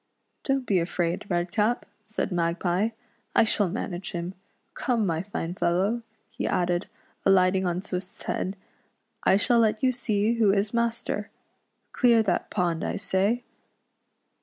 "Don't 0.45 0.65
be 0.65 0.79
afraid. 0.79 1.25
Redcap," 1.29 1.85
said 2.07 2.31
Magpie," 2.31 2.89
I 3.35 3.43
shall 3.43 3.69
manage 3.69 4.13
him. 4.13 4.33
Come, 4.73 5.05
my 5.05 5.21
fine 5.21 5.53
fellow," 5.53 6.01
he 6.31 6.47
added, 6.47 6.87
alight 7.23 7.55
ing 7.55 7.67
on 7.67 7.83
Swift's 7.83 8.23
head," 8.23 8.57
I 9.25 9.37
shall 9.37 9.59
let 9.59 9.83
you 9.83 9.91
see 9.91 10.33
who 10.39 10.51
is 10.51 10.73
master! 10.73 11.29
Clear 11.91 12.23
that 12.23 12.49
pond, 12.49 12.83
I 12.83 12.95
say." 12.95 13.43